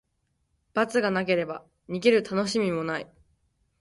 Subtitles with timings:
[0.73, 3.07] 罰がなければ、逃げるたのしみもない。